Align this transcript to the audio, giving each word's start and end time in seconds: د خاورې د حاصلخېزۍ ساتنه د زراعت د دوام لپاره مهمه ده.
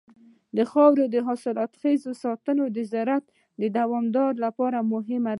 د 0.57 0.59
خاورې 0.71 1.05
د 1.09 1.15
حاصلخېزۍ 1.27 2.13
ساتنه 2.23 2.63
د 2.75 2.77
زراعت 2.91 3.25
د 3.61 3.63
دوام 3.77 4.05
لپاره 4.45 4.79
مهمه 4.93 5.25
ده. 5.27 5.29